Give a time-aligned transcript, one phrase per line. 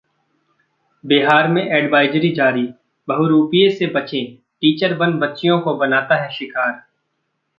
[1.03, 2.63] बिहार में एडवाइजरी जारी:
[3.07, 6.71] बहुरूपिये से बचें, टीचर बन बच्चियों को बनाता है शिकार